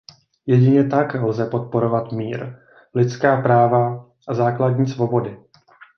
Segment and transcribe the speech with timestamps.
[0.45, 2.55] Jedině tak lze podporovat mír,
[2.95, 5.37] lidská práva a základní svobody.